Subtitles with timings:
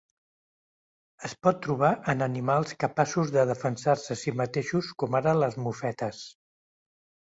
[1.29, 6.29] Es pot trobar en animals capaços de defensar-se a si mateixos com ara les mofetes.